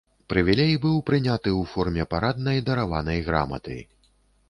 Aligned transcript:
Прывілей 0.31 0.73
быў 0.85 0.95
прыняты 1.09 1.53
ў 1.53 1.61
форме 1.75 2.09
параднай 2.17 2.67
дараванай 2.73 3.25
граматы. 3.33 3.83